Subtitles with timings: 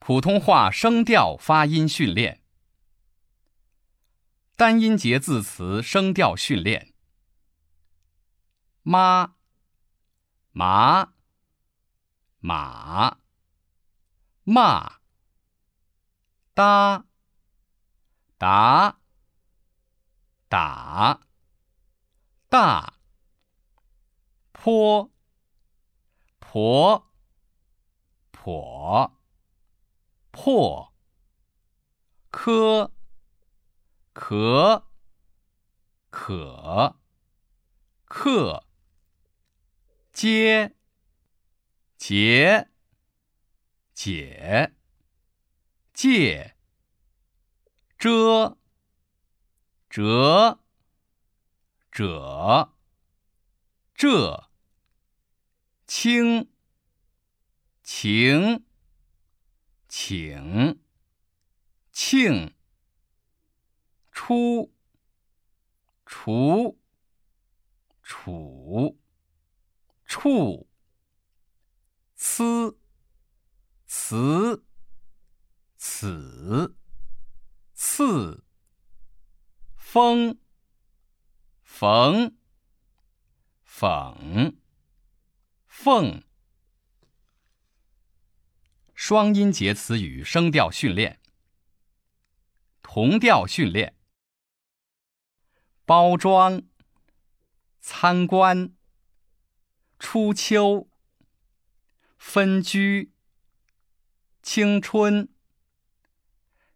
[0.00, 2.42] 普通话声调发音训练，
[4.56, 6.94] 单音节字词声调训练。
[8.82, 9.34] 妈、
[10.52, 11.12] 麻、
[12.38, 13.18] 马、
[14.42, 15.00] 骂、
[16.54, 17.04] 哒、
[18.38, 18.98] 达、
[20.48, 21.20] 打、
[22.48, 22.94] 大、
[24.52, 25.10] 坡、
[26.38, 27.12] 婆、
[28.32, 29.19] 婆。
[30.42, 30.94] 破，
[32.30, 32.90] 科，
[34.14, 34.86] 可，
[36.08, 36.96] 可，
[38.06, 38.64] 克，
[40.10, 40.74] 接，
[41.98, 42.70] 结，
[43.92, 44.74] 解，
[45.92, 46.56] 借，
[47.98, 48.56] 遮，
[49.90, 50.58] 折，
[51.92, 52.72] 者，
[53.94, 54.48] 这，
[55.86, 56.50] 清，
[57.82, 58.64] 情。
[59.92, 60.80] 请，
[61.90, 62.54] 庆，
[64.12, 64.72] 出，
[66.06, 66.78] 除，
[68.00, 68.96] 处，
[70.04, 70.68] 处，
[72.16, 72.76] 呲，
[73.84, 74.64] 词，
[75.76, 76.76] 此，
[77.74, 78.44] 次，
[79.74, 80.38] 风，
[81.64, 82.36] 逢，
[83.66, 84.56] 讽，
[85.66, 86.29] 凤。
[89.10, 91.18] 双音节词语声调训练，
[92.80, 93.96] 同调训练。
[95.84, 96.62] 包装、
[97.80, 98.72] 参观、
[99.98, 100.88] 初秋、
[102.18, 103.12] 分居、
[104.44, 105.28] 青春、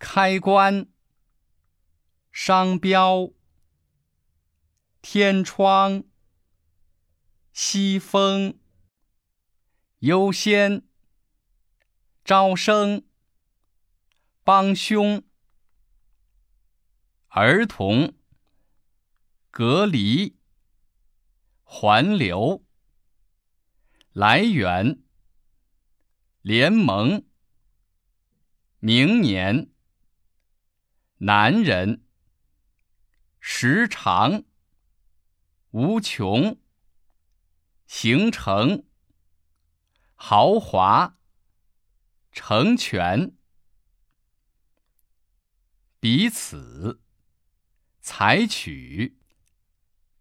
[0.00, 0.88] 开关、
[2.32, 3.30] 商标、
[5.00, 6.02] 天窗、
[7.52, 8.58] 西风、
[10.00, 10.85] 优先。
[12.26, 13.04] 招生、
[14.42, 15.22] 帮凶、
[17.28, 18.14] 儿童、
[19.52, 20.36] 隔离、
[21.62, 22.64] 环流、
[24.10, 25.04] 来源、
[26.42, 27.24] 联盟、
[28.80, 29.70] 明年、
[31.18, 32.04] 男人、
[33.38, 34.42] 时长、
[35.70, 36.58] 无穷、
[37.86, 38.84] 形成、
[40.16, 41.15] 豪华。
[42.38, 43.34] 成全，
[45.98, 47.00] 彼此，
[48.02, 49.16] 采取，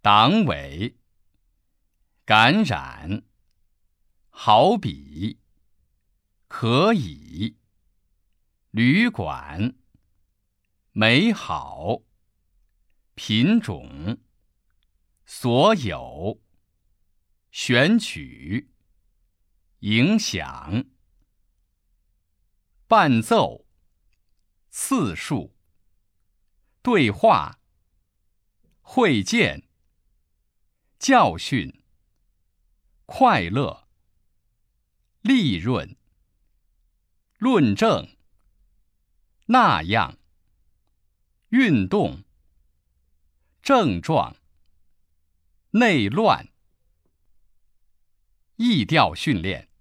[0.02, 0.96] 党委，
[2.24, 3.24] 感染，
[4.30, 5.42] 好比，
[6.48, 7.58] 可以，
[8.72, 9.76] 旅馆，
[10.94, 12.02] 美好，
[13.14, 14.20] 品种，
[15.26, 16.42] 所有，
[17.52, 18.72] 选取，
[19.80, 20.86] 影响。
[22.88, 23.66] 伴奏，
[24.70, 25.56] 次数，
[26.84, 27.60] 对话，
[28.82, 29.68] 会见，
[31.00, 31.82] 教训，
[33.08, 33.88] 快乐，
[35.22, 35.98] 利润，
[37.40, 38.16] 论证，
[39.48, 40.20] 那样，
[41.50, 42.24] 运动，
[43.64, 44.38] 症状，
[45.72, 46.54] 内乱，
[48.58, 49.72] 意调训练，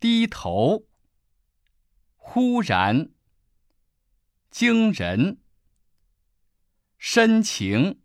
[0.00, 0.88] 低头。
[2.24, 3.10] 忽然，
[4.48, 5.42] 惊人，
[6.96, 8.00] 深情，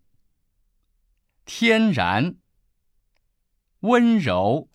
[1.46, 2.36] 天然，
[3.80, 4.68] 温柔，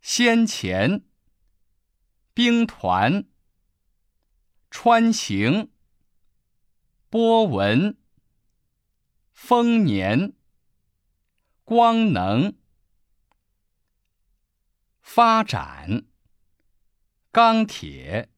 [0.00, 1.04] 先前，
[2.32, 3.28] 兵团，
[4.70, 5.70] 穿行，
[7.10, 7.98] 波纹，
[9.34, 10.32] 丰年，
[11.64, 12.56] 光能，
[15.02, 16.07] 发展。
[17.40, 18.30] 钢铁，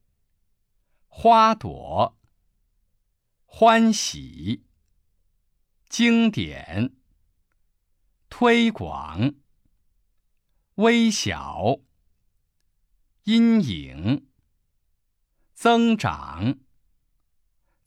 [1.07, 2.19] 花朵，
[3.45, 4.63] 欢喜，
[5.89, 6.93] 经典，
[8.29, 9.33] 推广，
[10.75, 11.79] 微小，
[13.23, 14.29] 阴影，
[15.55, 16.59] 增长，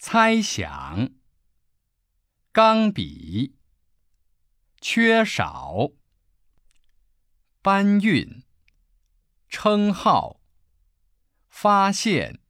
[0.01, 1.11] 猜想，
[2.51, 3.55] 钢笔，
[4.81, 5.93] 缺少，
[7.63, 8.43] 搬运，
[9.49, 10.41] 称号。
[11.57, 12.41] 发现、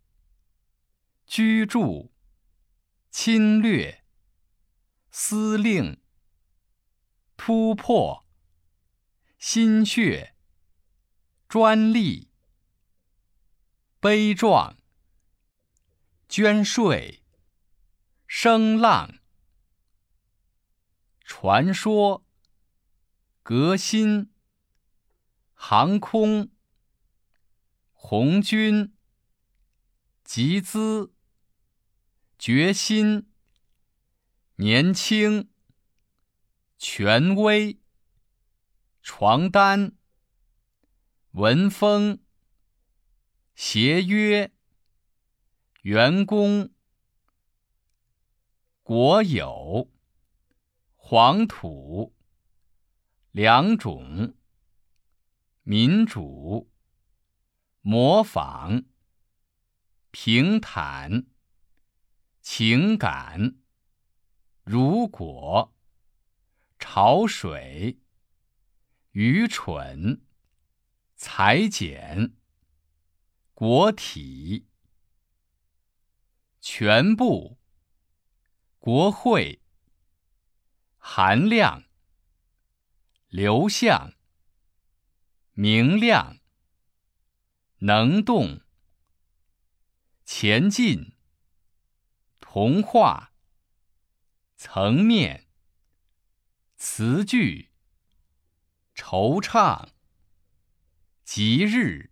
[1.27, 2.11] 居住、
[3.11, 4.03] 侵略、
[5.11, 6.01] 司令、
[7.37, 8.25] 突破、
[9.39, 10.35] 心血、
[11.47, 12.31] 专利、
[14.01, 14.79] 悲壮、
[16.27, 17.23] 捐税、
[18.27, 19.19] 声浪、
[21.21, 22.25] 传说、
[23.43, 24.33] 革新、
[25.53, 26.55] 航空。
[28.07, 28.94] 红军，
[30.25, 31.13] 集资，
[32.39, 33.31] 决心，
[34.57, 35.51] 年轻，
[36.79, 37.79] 权威，
[39.03, 39.93] 床单，
[41.33, 42.19] 文风，
[43.55, 44.51] 协约，
[45.83, 46.73] 员工，
[48.83, 49.93] 国有，
[50.97, 52.17] 黄土，
[53.31, 54.35] 两种，
[55.63, 56.71] 民主。
[57.87, 58.85] 模仿，
[60.17, 61.27] 平坦，
[62.41, 63.57] 情感，
[64.63, 65.75] 如果，
[66.79, 67.99] 潮水，
[69.11, 70.25] 愚蠢，
[71.17, 72.33] 裁剪，
[73.55, 74.69] 国体，
[76.61, 77.59] 全部，
[78.79, 79.61] 国会，
[80.97, 81.83] 含量，
[83.31, 84.15] 流向，
[85.55, 86.39] 明亮。
[87.79, 88.64] 能动，
[90.25, 91.15] 前进，
[92.41, 93.35] 童话，
[94.57, 95.47] 层面，
[96.77, 97.71] 词句，
[98.95, 99.91] 惆怅，
[101.25, 102.11] 吉日，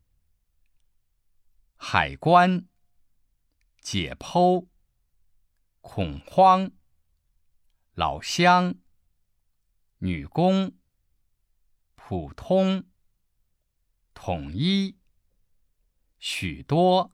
[1.77, 2.69] 海关，
[3.81, 4.69] 解剖，
[5.81, 6.71] 恐慌，
[7.95, 8.75] 老乡，
[10.01, 10.77] 女工，
[11.95, 12.85] 普通，
[14.13, 14.99] 统一。
[16.19, 17.12] 许多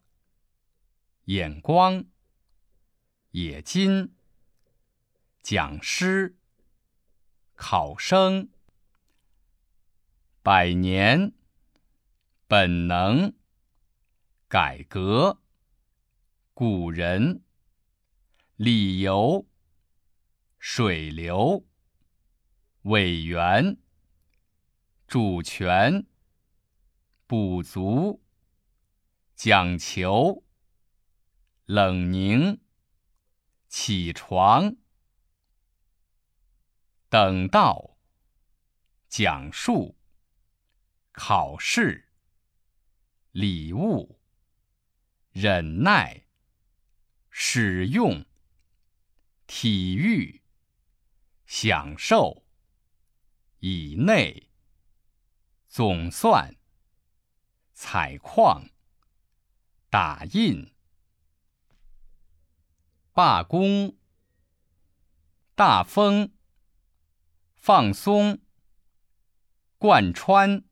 [1.29, 2.07] 眼光，
[3.33, 4.15] 冶金，
[5.43, 6.39] 讲师，
[7.55, 8.49] 考生，
[10.43, 11.35] 百年，
[12.47, 13.35] 本能，
[14.49, 15.43] 改革，
[16.55, 17.43] 古人，
[18.57, 19.47] 理由，
[20.59, 21.67] 水流，
[22.85, 23.77] 委员，
[25.07, 26.07] 主权，
[27.27, 28.23] 补足。
[29.35, 30.43] 讲求，
[31.71, 32.63] 冷凝，
[33.69, 34.79] 起床，
[37.11, 37.99] 等到，
[39.11, 39.99] 讲述，
[41.13, 42.09] 考试，
[43.33, 44.19] 礼物，
[45.33, 46.25] 忍耐，
[47.29, 48.25] 使用，
[49.47, 50.41] 体育，
[51.45, 52.47] 享受，
[53.59, 54.49] 以内，
[55.67, 56.57] 总算，
[57.75, 58.71] 采矿。
[59.91, 60.73] 打印、
[63.19, 63.97] 罢工、
[65.57, 66.33] 大风、
[67.57, 68.39] 放松、
[69.77, 70.63] 贯穿、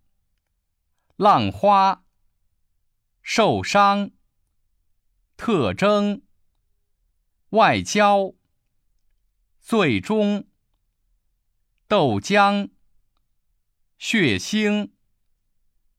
[1.16, 2.04] 浪花、
[3.20, 4.12] 受伤、
[5.36, 6.22] 特征、
[7.48, 8.36] 外交、
[9.60, 10.46] 最终、
[11.88, 12.70] 豆浆、
[13.98, 14.92] 血腥、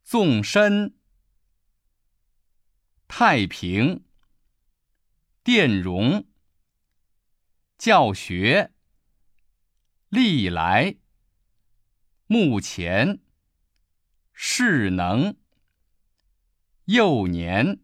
[0.01, 0.97] 纵深。
[3.09, 4.05] 太平，
[5.43, 6.25] 电容，
[7.77, 8.71] 教学，
[10.09, 10.97] 历来，
[12.25, 13.19] 目前，
[14.33, 15.37] 势能，
[16.85, 17.79] 幼年，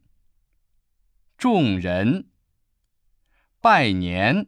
[1.38, 2.30] 众人，
[3.62, 4.48] 拜年，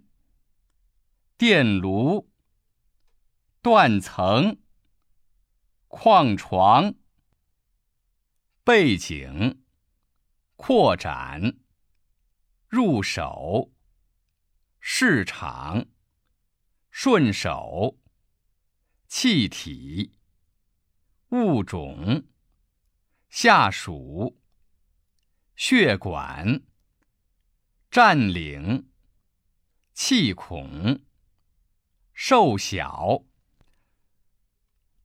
[1.37, 2.31] 电炉，
[3.61, 4.57] 断层，
[5.87, 6.95] 矿床，
[8.63, 9.61] 背景。
[10.57, 11.59] 扩展，
[12.69, 13.74] 入手，
[14.87, 15.87] 市场，
[16.91, 17.97] 顺手，
[19.07, 20.11] 气体，
[21.29, 22.27] 物种，
[23.27, 24.39] 下属，
[25.55, 26.61] 血管，
[27.89, 28.87] 占领，
[29.95, 31.01] 气孔，
[32.13, 33.25] 瘦小。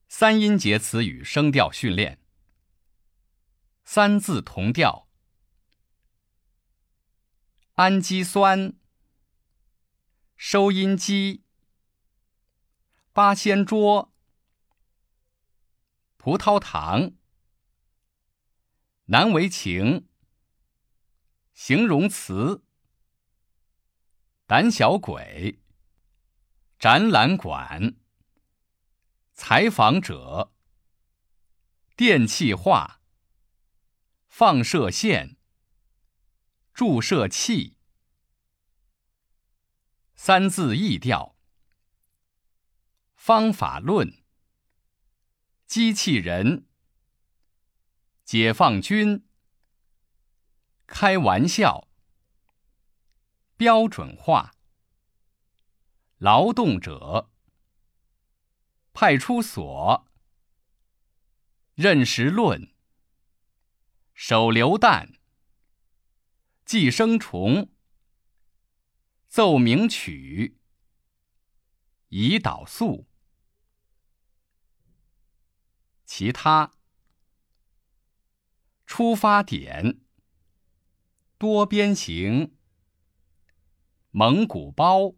[0.07, 2.19] 三音节词语声调训练，
[3.83, 5.07] 三字同调。
[7.73, 8.75] 氨基酸、
[10.43, 11.43] 收音机、
[13.13, 14.11] 八仙桌、
[16.17, 17.11] 葡萄糖、
[19.05, 20.07] 难为情、
[21.53, 22.63] 形容词、
[24.47, 25.61] 胆小鬼、
[26.79, 27.97] 展览馆、
[29.35, 30.51] 采访者、
[31.95, 32.99] 电气化、
[34.27, 35.37] 放射线。
[36.73, 37.77] 注射器，
[40.23, 41.35] 三字意调，
[43.15, 44.21] 方法论，
[45.65, 46.67] 机器人，
[48.23, 49.25] 解放军，
[50.85, 51.87] 开玩笑，
[53.57, 54.53] 标准化，
[56.17, 57.31] 劳动者，
[58.93, 60.07] 派出所，
[61.73, 62.71] 认识论，
[64.13, 65.13] 手榴弹，
[66.63, 67.71] 寄生虫，
[69.33, 70.59] 奏鸣曲，
[72.09, 73.07] 胰岛素，
[76.03, 76.73] 其他，
[78.85, 80.01] 出发点，
[81.37, 82.57] 多边形，
[84.09, 85.15] 蒙古包，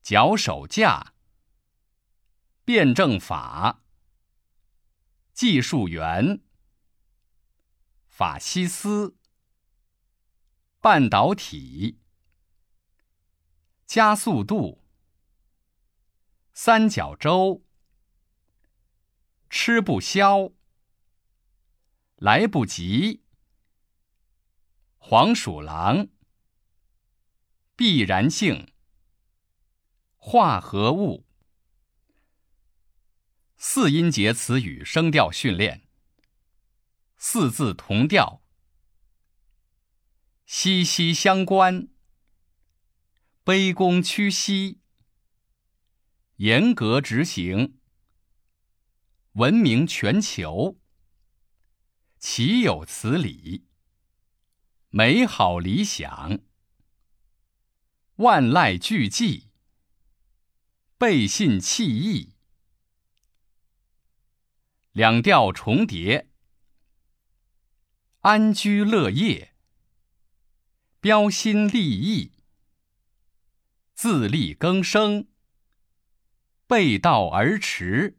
[0.00, 1.12] 脚手架，
[2.64, 3.84] 辩证法，
[5.34, 6.40] 技术员。
[8.08, 9.18] 法西斯、
[10.80, 12.00] 半导体、
[13.86, 14.84] 加速度、
[16.52, 17.64] 三角洲、
[19.48, 20.50] 吃不消、
[22.16, 23.22] 来不及、
[24.98, 26.08] 黄鼠狼、
[27.76, 28.72] 必然性、
[30.16, 31.24] 化合物、
[33.56, 35.88] 四音节词语声调训练。
[37.16, 38.42] 四字同调，
[40.44, 41.88] 息息相关，
[43.46, 44.80] 卑躬屈膝，
[46.38, 47.78] 严格执行，
[49.34, 50.80] 闻名全球，
[52.18, 53.68] 岂有此理？
[54.88, 56.40] 美好理想，
[58.16, 59.44] 万籁俱寂，
[60.98, 62.34] 背信弃义，
[64.90, 66.32] 两调重叠。
[68.22, 69.54] 安居乐业，
[70.98, 72.32] 标新立异，
[73.96, 75.26] 自力更生，
[76.66, 78.18] 背道而驰，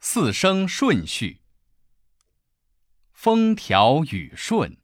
[0.00, 1.40] 四声顺序，
[3.14, 4.76] 风调雨顺，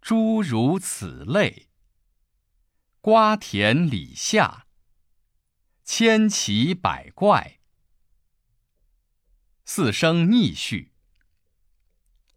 [0.00, 1.68] 诸如此类，
[3.02, 4.66] 瓜田李下，
[5.84, 7.60] 千奇百怪，
[9.66, 10.94] 四声逆序。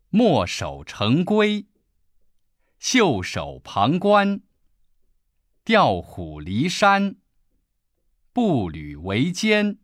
[0.10, 1.68] 墨守成规，
[2.78, 4.42] 袖手旁观，
[5.70, 7.18] 调虎离山，
[8.34, 9.78] 步履维艰。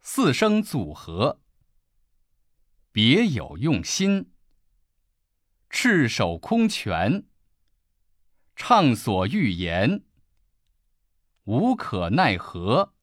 [0.00, 1.40] 四声组合，
[2.90, 4.32] 别有用心，
[5.70, 7.28] 赤手空拳，
[8.56, 10.04] 畅所欲言，
[11.44, 12.95] 无可奈何。